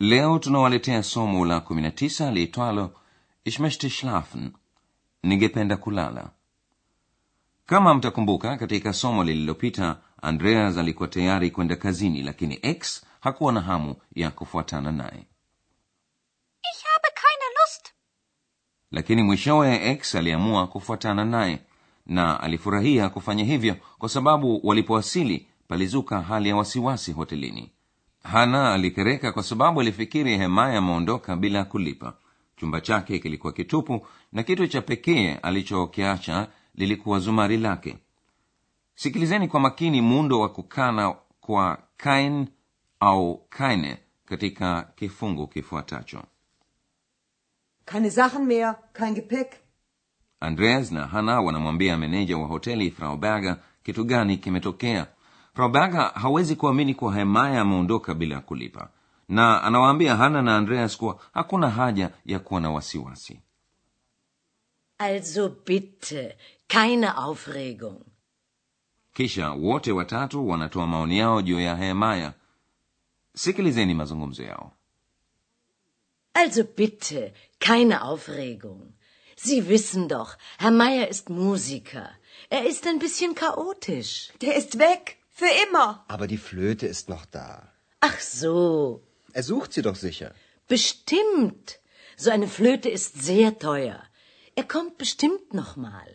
Leo 0.00 0.38
tunawaletea 0.38 1.02
somo 1.02 1.44
la 1.46 1.58
19 1.58 2.32
liitwalo 2.32 2.92
Ich 3.44 3.58
möchte 3.60 3.90
schlafen, 3.90 4.52
ningependa 5.22 5.76
kulala. 5.76 6.30
Kama 7.66 7.94
mtakumbuka, 7.94 8.56
katika 8.56 8.92
somo 8.92 9.24
lililopita 9.24 9.96
Andreas 10.22 10.76
alikuwa 10.78 11.08
tayari 11.08 11.50
kwenda 11.50 11.76
kazini, 11.76 12.22
lakini 12.22 12.58
X 12.62 13.06
hakuwa 13.20 13.52
na 13.52 13.60
hamu 13.60 13.96
ya 14.14 14.30
kufuatana 14.30 14.92
naye. 14.92 15.26
Ich 16.72 16.84
habe 16.84 17.08
keine 17.14 17.44
Lust. 17.60 17.92
Lakini 18.90 19.22
mwishowe 19.22 19.90
X 19.90 20.14
aliamua 20.14 20.66
kufuatana 20.66 21.24
naye 21.24 21.58
na 22.06 22.40
alifurahia 22.40 23.08
kufanya 23.08 23.44
hivyo 23.44 23.76
kwa 23.98 24.08
sababu 24.08 24.60
walipowasili 24.64 25.46
palizuka 25.68 26.22
hali 26.22 26.48
ya 26.48 26.56
wasiwasi 26.56 27.12
hotelini. 27.12 27.70
Hana 28.22 28.72
alikereka 28.74 29.32
kwa 29.32 29.42
sababu 29.42 29.80
alifikiri 29.80 30.38
Hemaya 30.38 30.78
ameondoka 30.78 31.36
bila 31.36 31.64
kulipa. 31.64 32.14
Chumba 32.56 32.80
chake 32.80 33.18
kilikuwa 33.18 33.52
kitupu 33.52 34.06
na 34.32 34.42
kitu 34.42 34.66
cha 34.66 34.82
pekee 34.82 35.34
alichokiacha 35.34 36.48
lilikuwa 36.74 37.18
zumari 37.18 37.56
lake. 37.56 37.98
Sikilizeni 38.94 39.48
kwa 39.48 39.60
makini 39.60 40.00
muundo 40.00 40.40
wa 40.40 40.48
kukana 40.48 41.14
kwa 41.40 41.78
kain 41.96 42.46
au 43.00 43.46
kaine 43.48 43.98
katika 44.24 44.82
kifungu 44.96 45.46
kifuatacho. 45.46 46.22
Keine 47.84 48.10
Sachen 48.10 48.44
mehr, 48.46 48.76
kein 48.92 49.14
Gepäck. 49.14 49.52
andreas 50.40 50.92
na 50.92 51.06
hana 51.06 51.40
wanamwambia 51.40 51.96
meneja 51.98 52.38
wa 52.38 52.46
hoteli 52.46 52.90
frau 52.90 53.16
berger 53.16 53.56
kitu 53.82 54.04
gani 54.04 54.36
kimetokea 54.36 55.06
frau 55.54 55.72
hawezi 56.14 56.56
kuamini 56.56 56.94
kuwa 56.94 57.14
hemaya 57.14 57.60
ameondoka 57.60 58.14
bila 58.14 58.40
kulipa 58.40 58.90
na 59.28 59.62
anawaambia 59.62 60.16
hana 60.16 60.42
na 60.42 60.56
andreas 60.56 60.96
kuwa 60.96 61.20
hakuna 61.32 61.70
haja 61.70 62.10
ya 62.26 62.38
kuwa 62.38 62.60
na 62.60 62.70
wasiwasi 62.70 63.40
Also 64.98 65.48
bitte, 65.48 66.36
keine 66.68 67.08
Aufregung. 67.08 68.00
kisha 69.14 69.50
wote 69.50 69.92
watatu 69.92 70.48
wanatoa 70.48 70.86
maoni 70.86 71.18
yao 71.18 71.42
juu 71.42 71.60
ya 71.60 71.76
hemaya 71.76 72.32
sikilizeni 73.34 73.94
mazungumzo 73.94 74.42
yao 74.42 74.72
Also 76.34 76.64
bitte, 76.76 77.34
keine 77.58 78.00
Aufregung. 78.02 78.92
Sie 79.36 79.68
wissen 79.68 80.08
doch, 80.08 80.36
Herr 80.58 80.70
Meyer 80.70 81.08
ist 81.08 81.28
Musiker. 81.30 82.10
Er 82.50 82.64
ist 82.66 82.86
ein 82.86 82.98
bisschen 82.98 83.34
chaotisch. 83.34 84.30
Der 84.40 84.54
ist 84.56 84.78
weg. 84.78 85.16
Für 85.40 85.52
immer. 85.64 85.88
Aber 86.14 86.26
die 86.26 86.42
Flöte 86.48 86.86
ist 86.94 87.08
noch 87.08 87.24
da. 87.38 87.50
Ach 88.08 88.18
so, 88.20 88.56
Er 89.38 89.42
sucht 89.42 89.72
sie 89.72 89.82
doch 89.88 89.96
sicher. 90.06 90.30
bestimmt. 90.68 91.66
So 92.16 92.30
eine 92.36 92.48
Flöte 92.56 92.88
ist 92.98 93.12
sehr 93.30 93.50
teuer. 93.58 93.98
Er 94.60 94.64
kommt 94.74 94.94
bestimmt 94.98 95.54
noch 95.60 95.72
mal. 95.76 96.10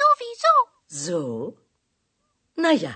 Sowieso. 0.00 0.54
So? 1.06 1.56
Na 2.64 2.72
ja, 2.84 2.94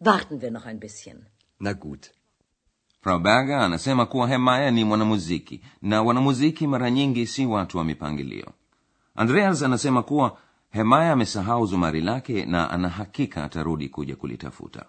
warten 0.00 0.40
wir 0.42 0.50
noch 0.56 0.66
ein 0.66 0.80
bisschen. 0.86 1.18
Na 1.58 1.72
gut. 1.72 2.04
frau 3.02 3.18
berger 3.18 3.60
anasema 3.60 4.06
kuwa 4.06 4.28
hemaya 4.28 4.70
ni 4.70 4.84
mwanamuziki 4.84 5.60
na 5.82 6.02
wanamuziki 6.02 6.66
mara 6.66 6.90
nyingi 6.90 7.26
si 7.26 7.46
watu 7.46 7.78
wa 7.78 7.84
mipangilio 7.84 8.52
andreas 9.14 9.62
anasema 9.62 10.02
kuwa 10.02 10.38
hemaya 10.70 11.12
amesahau 11.12 11.66
zumari 11.66 12.00
lake 12.00 12.46
na 12.46 12.70
ana 12.70 12.88
hakika 12.88 13.44
atarudi 13.44 13.88
kuja 13.88 14.16
kulitafuta 14.16 14.86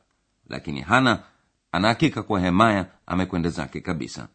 lakini 0.50 0.82
hana 0.82 1.24
anahakika 1.72 2.24
kuwa 2.24 2.40
hemaya 2.40 2.86
amekwenda 3.06 3.50
zake 3.50 3.82
kabisa 3.82 4.28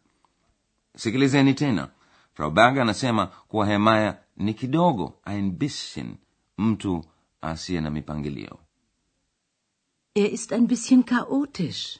sikilizeni 0.95 1.53
tena 1.53 1.89
frauberg 2.33 2.77
anasema 2.77 3.27
kuwa 3.27 3.65
hemaya 3.67 4.17
ni 4.37 4.53
kidogo 4.53 5.19
ein 5.25 5.51
bisschen 5.51 6.15
mtu 6.57 7.05
asiye 7.41 7.81
na 7.81 7.89
mipangilio 7.89 8.59
Er 10.15 10.33
ist 10.33 10.51
ein 10.53 10.67
bisschen 10.67 11.03
chaotisch. 11.03 11.99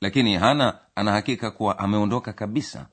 lakini 0.00 0.36
hana 0.36 0.80
anahakika 0.94 1.50
kuwa 1.50 1.78
ameondoka 1.78 2.32
kabisa 2.32 2.88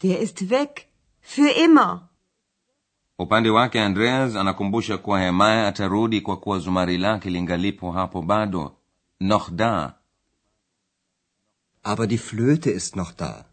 Der 0.00 0.20
ist 0.22 0.50
weg. 0.50 0.86
Für 1.22 1.50
immer. 1.64 2.08
Upande 3.18 3.50
wake 3.50 3.80
andreas 3.82 4.36
anakumbusha 4.36 4.98
kuwa 4.98 5.20
hemaya 5.20 5.68
atarudi 5.68 6.20
kwa 6.20 6.36
kuwa 6.36 6.58
zumari 6.58 6.98
lake 6.98 7.30
lingalipo 7.30 7.92
hapo 7.92 8.22
bado. 8.22 8.74
Noch 9.20 9.50
da. 9.50 9.94
Aber 11.82 12.06
die 12.06 12.18
Flöte 12.18 12.70
ist 12.70 12.96
noch 12.96 13.16
da. 13.16 13.44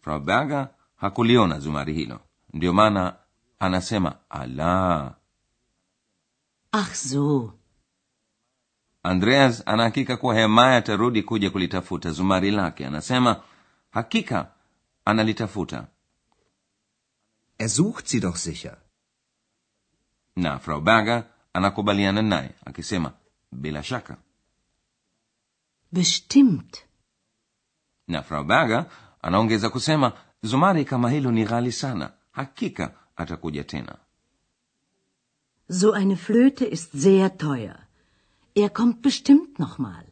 frau 0.00 0.20
berger 0.20 0.68
hakuliona 0.96 1.58
zumari 1.60 1.94
hilo. 1.94 2.20
Ndiyo 2.52 2.72
maana 2.72 3.16
anasema 3.58 4.14
ala. 4.30 5.14
Ach 6.72 6.94
so, 6.94 7.52
andreas 9.02 9.62
anahakika 9.66 10.16
kuwa 10.16 10.34
hemaya 10.34 10.76
atarudi 10.76 11.22
kuja 11.22 11.50
kulitafuta 11.50 12.10
zumari 12.10 12.50
lake. 12.50 12.86
Anasema 12.86 13.42
hakika 13.90 14.52
analitafuta 15.04 15.86
Er 17.64 17.68
sucht 17.68 18.04
sie 18.08 18.20
doch 18.20 18.36
sicher. 18.36 18.76
na 20.36 20.58
frau 20.58 20.80
berger 20.80 21.24
anakubaliana 21.52 22.22
naye 22.22 22.50
akisema 22.66 23.10
bila 23.52 23.82
shaka 23.82 24.16
bestimmt. 25.92 26.84
na 28.08 28.22
frau 28.22 28.44
berger 28.44 28.86
anaongeza 29.22 29.70
kusema 29.70 30.12
zumari 30.42 30.84
kama 30.84 31.10
hilo 31.10 31.30
ni 31.30 31.44
ghali 31.44 31.72
sana 31.72 32.12
hakika 32.32 32.94
atakuja 33.16 33.64
tena 33.64 33.94
So 35.80 35.92
eine 35.94 36.16
Flöte 36.16 36.64
ist 36.76 36.90
sehr 36.92 37.36
teuer. 37.38 37.76
Er 38.54 38.70
kommt 38.70 39.02
bestimmt 39.02 39.58
noch 39.58 39.78
mal. 39.78 40.04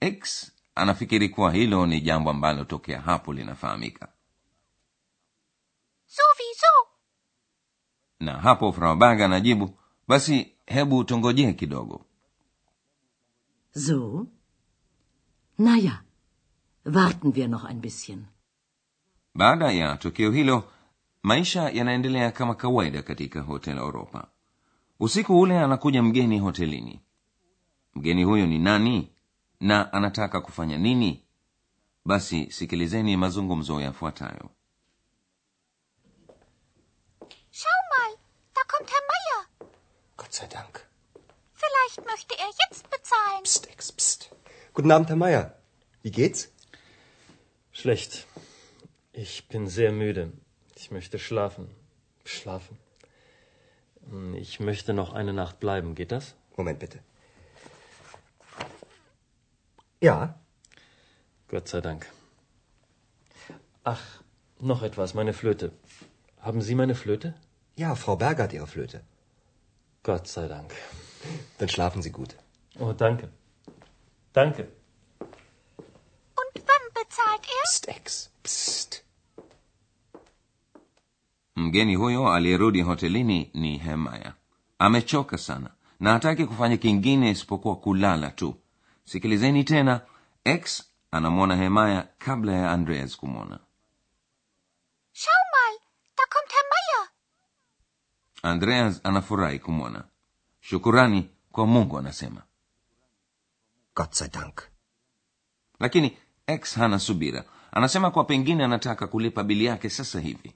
x 0.00 0.52
anafikiri 0.74 1.28
kuwa 1.28 1.52
hilo 1.52 1.86
ni 1.86 2.00
jambo 2.00 2.30
ambalo 2.30 2.64
tokea 2.64 3.00
hapo 3.00 3.32
linafahamika 3.32 4.08
Sowieso. 6.16 6.72
na 8.20 8.40
hapo 8.40 8.72
frau 8.72 9.04
anajibu 9.04 9.70
basi 10.08 10.52
hebu 10.66 11.04
tungojee 11.04 11.52
kidogo 11.52 12.06
So? 13.74 14.26
naya 15.58 16.02
warten 16.84 17.32
wir 17.32 17.48
noch 17.48 17.64
ein 17.64 17.80
bisschen. 17.80 18.24
baada 19.34 19.72
ya 19.72 19.96
tukio 19.96 20.30
hilo 20.30 20.72
maisha 21.22 21.70
yanaendelea 21.70 22.30
kama 22.30 22.54
kawaida 22.54 23.02
katika 23.02 23.40
hotel 23.40 23.78
europa 23.78 24.28
usiku 25.00 25.40
ule 25.40 25.58
anakuja 25.60 26.02
mgeni 26.02 26.38
hotelini 26.38 27.00
mgeni 27.94 28.24
huyo 28.24 28.46
ni 28.46 28.58
nani 28.58 29.12
na 29.60 29.92
anataka 29.92 30.40
kufanya 30.40 30.78
nini 30.78 31.24
basi 32.04 32.50
sikilizeni 32.50 33.16
mazungumzo 33.16 33.80
yafuatayo 33.80 34.50
kommt 38.70 38.90
Herr 38.90 39.04
Meier. 39.12 39.70
Gott 40.16 40.32
sei 40.32 40.46
Dank. 40.46 40.86
Vielleicht 41.54 42.06
möchte 42.06 42.34
er 42.38 42.50
jetzt 42.68 42.88
bezahlen. 42.90 43.42
Psst, 43.42 43.68
Ex, 43.70 43.92
psst. 43.92 44.30
Guten 44.74 44.90
Abend, 44.90 45.08
Herr 45.08 45.16
Meier. 45.16 45.56
Wie 46.02 46.10
geht's? 46.10 46.48
Schlecht. 47.72 48.26
Ich 49.12 49.48
bin 49.48 49.68
sehr 49.68 49.92
müde. 49.92 50.32
Ich 50.76 50.90
möchte 50.90 51.18
schlafen. 51.18 51.74
Schlafen. 52.24 52.78
Hm, 54.08 54.34
Ich 54.34 54.60
möchte 54.60 54.92
noch 54.94 55.12
eine 55.12 55.32
Nacht 55.32 55.60
bleiben. 55.60 55.94
Geht 55.94 56.12
das? 56.12 56.34
Moment 56.56 56.78
bitte. 56.78 57.00
Ja, 60.00 60.38
Gott 61.48 61.68
sei 61.68 61.80
Dank. 61.80 62.10
Ach, 63.84 64.22
noch 64.58 64.82
etwas, 64.82 65.14
meine 65.14 65.32
Flöte. 65.32 65.72
Haben 66.40 66.62
Sie 66.62 66.74
meine 66.74 66.94
Flöte? 66.94 67.34
Ja, 67.82 67.94
Frau 68.02 68.16
Berger 68.16 68.42
hat 68.44 68.52
Ihre 68.52 68.66
Flöte. 68.66 68.98
Gott 70.02 70.26
sei 70.26 70.48
Dank. 70.48 70.70
Dann 71.58 71.68
schlafen 71.68 72.02
Sie 72.02 72.12
gut. 72.12 72.32
Oh, 72.78 72.92
danke. 72.92 73.28
Danke. 74.32 74.62
Und 76.40 76.52
bezahlt 76.98 77.44
er? 77.58 77.64
Psst, 77.64 77.88
Ex. 77.88 78.30
Psst. 78.42 79.04
mgeni 81.56 81.94
huyo 81.94 82.32
aliyerudi 82.32 82.82
hotelini 82.82 83.50
ni 83.54 83.78
hemaya 83.78 84.34
amechoka 84.78 85.38
sana 85.38 85.70
na 86.00 86.12
hataki 86.12 86.46
kufanya 86.46 86.76
kingine 86.76 87.30
isipokuwa 87.30 87.76
kulala 87.76 88.30
tu 88.30 88.54
sikilizeni 89.04 89.64
tena 89.64 90.00
x 90.44 90.84
anamwona 91.10 91.56
hemaya 91.56 92.08
kabla 92.18 92.52
ya 92.52 92.70
andreas 92.70 93.16
kumwona 93.16 93.58
andreas 98.42 99.00
anafurahi 99.04 99.58
kumwona. 99.58 100.04
Shukurani 100.60 101.30
kwa 101.52 101.66
mungu 101.66 101.98
anasema. 101.98 102.42
Gott 103.96 104.12
sei 104.14 104.28
Dank. 104.28 104.60
lakini 105.80 106.18
x 106.46 106.74
hana 106.74 106.98
subira. 106.98 107.44
Anasema 107.72 108.10
kwa 108.10 108.24
pengine 108.24 108.64
anataka 108.64 109.06
kulipa 109.06 109.44
bili 109.44 109.64
yake 109.64 109.90
sasa 109.90 110.20
hivi. 110.20 110.54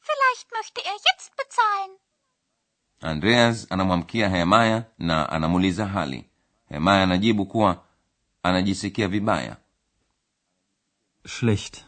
Vielleicht 0.00 0.52
möchte 0.52 0.80
er 0.80 0.92
jetzt 0.92 1.32
bezahlen. 1.36 1.96
andreas 3.00 3.72
anamwamkia 3.72 4.28
hemaya 4.28 4.84
na 4.98 5.28
anamuuliza 5.28 5.86
hali. 5.86 6.30
Hemaya 6.68 7.02
anajibu 7.02 7.46
kuwa 7.46 7.84
anajisikia 8.42 9.08
vibaya. 9.08 9.56
Schlecht. 11.26 11.84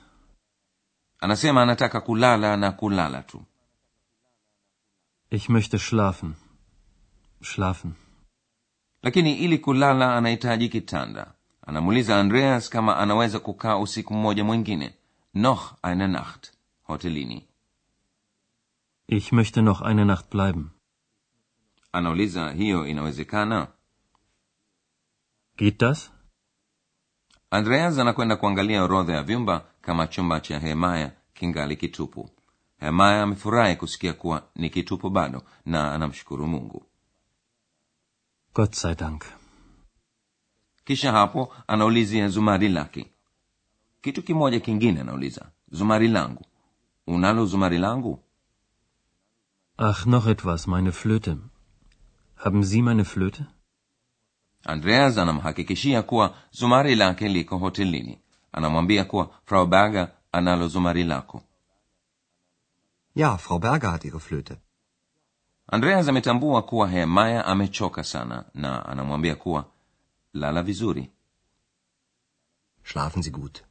anasema 1.21 1.63
anataka 1.63 2.01
kulala 2.01 2.57
na 2.57 2.73
kulala 2.73 3.23
tu 3.23 3.43
Ich 5.31 5.49
möchte 5.49 5.79
schlafen. 5.79 6.35
Schlafen. 7.43 7.95
lakini 9.03 9.35
ili 9.39 9.59
kulala 9.59 10.17
anahitaji 10.17 10.69
kitanda 10.69 11.35
anamuuliza 11.67 12.21
andreas 12.21 12.71
kama 12.71 12.97
anaweza 12.97 13.39
kukaa 13.41 13.77
usiku 13.79 14.15
mmoja 14.15 14.45
mwingine 14.45 14.95
noch 15.35 15.75
eine 15.83 16.07
nacht 16.09 16.53
hotelini 16.83 17.49
Ich 19.09 19.33
möchte 19.33 19.63
noch 19.63 19.83
eine 19.83 20.05
Nacht 20.05 20.31
bleiben. 20.31 20.71
anauliza 21.93 22.53
hiyo 22.53 22.87
inawezekana 22.87 23.69
Geht 25.57 25.81
das? 25.81 26.11
andreas 27.51 27.99
anakwenda 27.99 28.37
kuangalia 28.37 28.83
orodha 28.85 29.15
ya 29.15 29.23
vyumba 29.23 29.65
kama 29.81 30.07
chumba 30.07 30.41
cha 30.41 30.59
hemaya 30.59 31.13
kingali 31.35 31.77
kitupu 31.77 32.31
hemaya 32.81 33.23
amefurahi 33.23 33.77
kusikia 33.77 34.13
kuwa 34.13 34.43
ni 34.55 34.71
kitupo 34.71 35.11
bado 35.11 35.43
na 35.65 35.95
anamshukuru 35.95 36.47
mungu 36.47 36.87
Gott 38.55 38.75
sei 38.75 38.95
Dank. 38.95 39.25
kisha 40.85 41.13
hapo 41.13 41.55
anaulizia 41.67 42.29
zumari 42.29 42.69
lake 42.69 43.13
kitu 44.01 44.23
kimoja 44.23 44.61
kingine 44.61 45.01
anauliza 45.01 45.51
zumari 45.71 46.09
langu 46.09 46.47
unalo 47.07 47.47
zumari 47.47 47.79
langu 47.79 48.23
Ach, 49.79 50.07
noch 50.07 50.27
etwas, 50.27 50.67
meine 50.69 50.91
Flöte. 50.93 51.37
Haben 52.37 52.63
Sie 52.63 52.83
meine 52.83 53.05
Flöte? 53.05 53.45
andreas 54.65 55.19
anamhakikishia 55.19 56.03
kuwa 56.03 56.35
zumari 56.51 56.95
lake 56.95 57.29
liko 57.29 57.59
hotelini 57.59 58.21
anamwambia 58.53 59.05
kuwa 59.05 59.31
frau 59.45 59.67
berger 59.67 60.13
analo 60.33 60.69
zumari 60.69 61.05
lako 61.05 61.43
Ja, 63.17 63.37
Frau 63.39 63.59
Berger 63.59 63.91
hat 63.91 64.05
ihre 64.05 64.21
Flöte. 64.21 64.57
andreas 65.69 66.09
ametambua 66.09 66.63
kuwa 66.63 66.89
hemaya 66.89 67.45
amechoka 67.45 68.05
sana 68.05 68.45
na 68.55 68.87
anamwambia 68.87 69.35
kuwa 69.37 69.71
lala 70.33 70.63
vizuri 70.63 71.11
Schlafen 72.83 73.23
Sie 73.23 73.31
gut. 73.33 73.63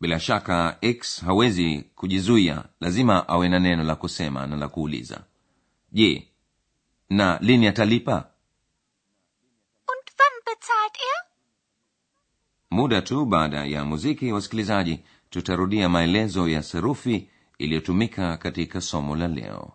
bila 0.00 0.20
shaka 0.20 0.78
x 0.80 1.20
hawezi 1.24 1.82
kujizuia 1.94 2.64
lazima 2.80 3.28
awe 3.28 3.48
na 3.48 3.58
neno 3.58 3.84
la 3.84 3.96
kusema 3.96 4.46
na 4.46 4.56
la 4.56 4.68
kuuliza 4.68 5.24
je 5.92 6.28
na 7.10 7.38
lini 7.38 7.66
atalipa 7.66 8.14
Und 9.88 10.06
wann 10.18 10.42
bezahlt 10.46 10.96
er? 10.96 11.24
muda 12.70 13.02
tu 13.02 13.24
baada 13.26 13.64
ya 13.64 13.84
muziki 13.84 14.32
wasikilizaji 14.32 15.00
tutarudia 15.30 15.88
maelezo 15.88 16.48
ya 16.48 16.62
sarufi 16.62 17.30
iliyotumika 17.60 18.36
katika 18.36 18.80
somo 18.80 19.16
la 19.16 19.28
leo. 19.28 19.72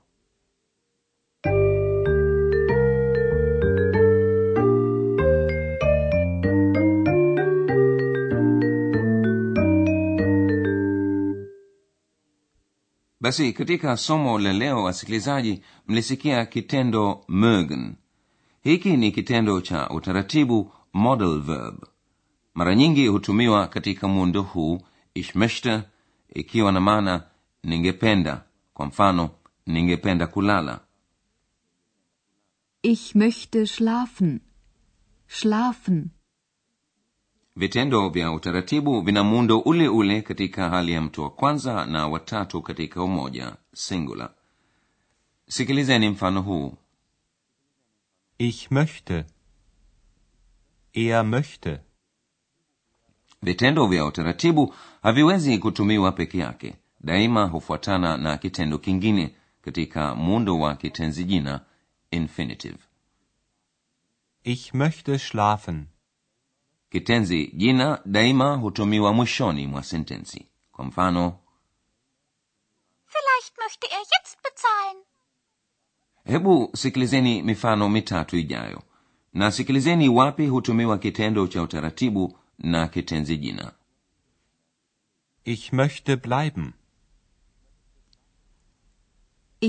Basi 13.22 13.54
katika 13.54 13.98
somo 13.98 14.40
la 14.40 14.54
leo 14.54 14.84
wasikilizaji 14.84 15.62
mlisikia 15.88 16.46
kitendo 16.46 17.24
mögen 17.28 17.94
hiki 18.64 18.98
ni 18.98 19.12
kitendo 19.12 19.62
cha 19.62 19.90
utaratibu 19.90 20.72
model 20.94 21.40
verb. 21.42 21.84
Mara 22.54 22.76
nyingi 22.76 23.08
hutumiwa 23.08 23.68
katika 23.68 24.08
muundo 24.08 24.42
huu 24.42 24.82
ich 25.14 25.36
ikiwa 26.34 26.72
na 26.72 26.80
maana 26.82 27.24
ningependa 27.66 28.44
kwa 28.74 28.86
mfano 28.86 29.30
ningependa 29.66 30.28
kulala 30.28 30.80
Ich 32.84 33.16
möchte 33.16 33.66
schlafen. 33.68 34.40
Schlafen. 35.28 36.10
vitendo 37.56 38.10
vya 38.10 38.32
utaratibu 38.32 39.02
vina 39.02 39.24
muundo 39.24 39.60
ule 39.60 39.88
ule 39.88 40.22
katika 40.22 40.70
hali 40.70 40.92
ya 40.92 41.02
mtu 41.02 41.22
wa 41.22 41.30
kwanza 41.30 41.86
na 41.86 42.08
watatu 42.08 42.62
katika 42.62 43.04
umoja 43.04 43.56
singular 43.74 44.34
sikilizeni 45.48 46.10
mfano 46.10 46.42
huu 46.42 46.78
Ich 48.38 48.72
möchte. 48.72 49.26
Er 50.94 51.24
möchte. 51.26 51.80
vitendo 53.42 53.88
vya 53.88 54.06
utaratibu 54.06 54.74
haviwezi 55.04 55.58
kutumiwa 55.58 56.12
peke 56.12 56.38
yake 56.38 56.76
daima 57.06 57.44
hufuatana 57.46 58.18
na 58.18 58.38
kitendo 58.38 58.78
kingine 58.78 59.36
katika 59.62 60.16
muundo 60.16 60.60
wa 60.60 60.76
kitenzi 60.76 61.24
jina 61.24 61.62
infinitive 62.12 62.78
Ich 64.44 64.74
möchte 64.74 65.20
schlafen. 65.20 65.86
kitenzi 66.90 67.48
jina 67.54 68.02
daima 68.06 68.56
hutumiwa 68.56 69.14
mwishoni 69.14 69.68
mwa 69.68 69.84
sentensi 69.84 70.46
kwa 70.72 70.86
mfano 70.86 71.40
Vielleicht 73.08 73.58
möchte 73.58 73.88
er 73.88 74.00
jetzt 74.00 74.38
bezahlen. 74.44 75.04
hebu 76.26 76.70
sikilizeni 76.76 77.42
mifano 77.44 77.90
mitatu 77.90 78.38
ijayo 78.38 78.84
na 79.34 79.52
sikilizeni 79.52 80.10
wapi 80.10 80.48
hutumiwa 80.48 80.98
kitendo 80.98 81.48
cha 81.48 81.62
utaratibu 81.62 82.38
na 82.60 82.88
kitenzi 82.88 83.38
jina 83.38 83.72
Ich 85.44 85.74
möchte 85.74 86.16
bleiben. 86.18 86.72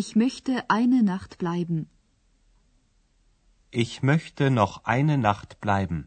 Ich 0.01 0.15
möchte 0.15 0.55
eine 0.69 1.03
Nacht 1.03 1.39
bleiben. 1.39 1.89
Ich 3.71 4.03
möchte 4.03 4.51
noch 4.51 4.85
eine 4.85 5.17
Nacht 5.17 5.51
bleiben. 5.63 6.01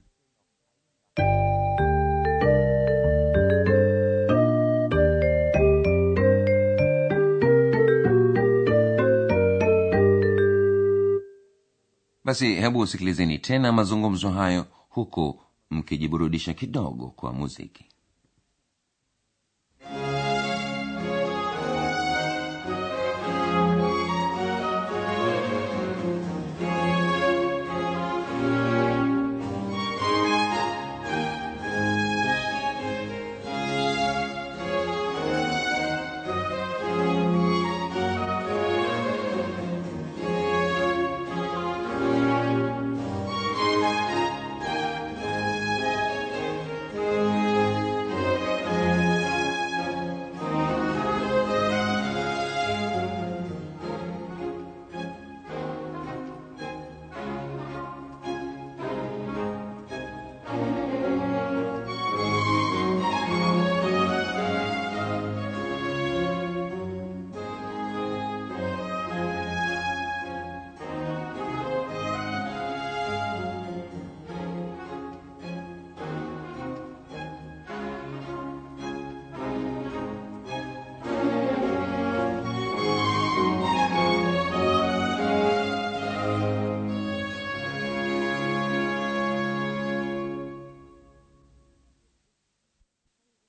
basi 12.24 12.56
hebu 12.62 12.86
sikilizeni 12.86 13.40
tena 13.40 13.72
mazungumzo 13.72 14.30
hayo 14.30 14.66
huku 14.90 15.42
mkijiburudisha 15.70 16.54
kidogo 16.54 17.08
kwa 17.10 17.34
muziki 17.34 17.86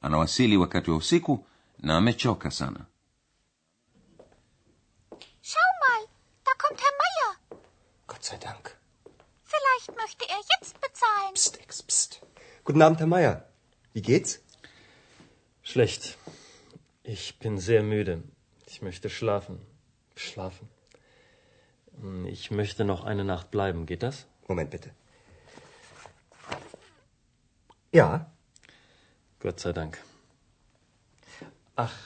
anawasili 0.00 0.56
wakati 0.56 0.90
wa 0.90 0.96
usiku 0.96 1.46
na 1.78 1.96
amechoka 1.96 2.50
sana 2.50 2.86
Schau 5.42 5.70
mal, 5.80 6.06
da 6.44 6.52
kommt 6.58 6.80
Herr 6.80 6.94
Meier. 7.02 7.60
Gott 8.06 8.22
sei 8.24 8.36
Dank. 8.38 8.76
Vielleicht 9.44 9.96
möchte 9.96 10.24
er 10.28 10.40
jetzt 10.58 10.80
bezahlen. 10.80 11.34
Psst, 11.34 11.60
Ex, 11.60 11.82
psst. 11.82 12.20
Guten 12.64 12.82
Abend, 12.82 13.00
Herr 13.00 13.06
Meier. 13.06 13.44
Wie 13.94 14.02
geht's? 14.02 14.40
Schlecht. 15.62 16.16
Ich 17.02 17.38
bin 17.38 17.58
sehr 17.58 17.82
müde. 17.82 18.22
Ich 18.66 18.82
möchte 18.82 19.08
schlafen. 19.10 19.58
Schlafen. 20.14 20.68
Hm, 22.00 22.26
Ich 22.26 22.50
möchte 22.50 22.84
noch 22.84 23.04
eine 23.04 23.24
Nacht 23.24 23.50
bleiben. 23.50 23.86
Geht 23.86 24.02
das? 24.02 24.26
Moment 24.46 24.70
bitte. 24.70 24.90
Ja, 27.92 28.30
Gott 29.40 29.60
sei 29.60 29.72
Dank. 29.72 29.98
Ach, 31.76 31.96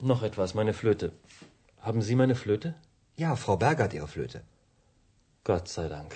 noch 0.00 0.22
etwas, 0.22 0.54
meine 0.54 0.72
Flöte. 0.72 1.12
Haben 1.80 2.02
Sie 2.02 2.14
meine 2.16 2.34
Flöte? 2.34 2.74
ja, 3.16 3.34
Frau 3.36 3.56
Berger 3.56 3.84
hat 3.84 3.94
ihre 3.94 4.06
Flöte. 4.08 4.42
Gott 5.44 5.68
sei 5.68 5.88
Dank. 5.88 6.14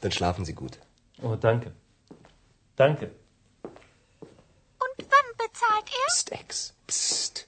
Dann 0.00 0.12
schlafen 0.12 0.44
Sie 0.44 0.54
gut. 0.54 0.78
Oh, 1.22 1.34
danke. 1.36 1.72
Danke. 2.76 3.10
Und 4.84 5.06
wann 5.12 5.28
bezahlt 5.38 5.88
er? 6.00 6.06
Psst, 6.08 6.32
Ex, 6.32 6.74
psst. 6.86 7.46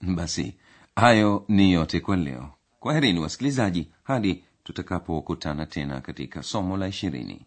basi 0.00 0.56
hayo 0.96 1.44
ni 1.48 1.72
yote 1.72 2.00
kwa 2.00 2.16
leo 2.16 2.52
kwaherini 2.80 3.20
wasikilizaji 3.20 3.90
hadi 4.02 4.44
tutakapokutana 4.64 5.66
tena 5.66 6.00
katika 6.00 6.42
somo 6.42 6.76
la 6.76 6.88
ishirini 6.88 7.46